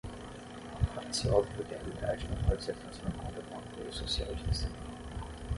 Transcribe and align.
Parece 0.95 1.29
óbvio 1.29 1.63
que 1.63 1.75
a 1.75 1.77
realidade 1.77 2.27
não 2.27 2.49
pode 2.49 2.63
ser 2.63 2.75
transformada 2.75 3.39
com 3.47 3.57
apoio 3.59 3.93
social 3.93 4.33
de 4.33 4.43
testemunho. 4.45 4.95